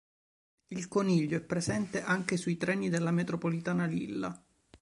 [0.69, 4.43] Il coniglio è presente anche sui treni della metropolitana di Lilla.